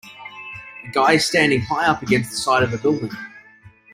[0.83, 3.11] A guy is standing high up against the side of a building.